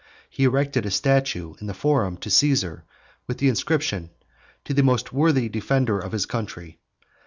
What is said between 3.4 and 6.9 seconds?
inscription, "To the most worthy Defender of his Country."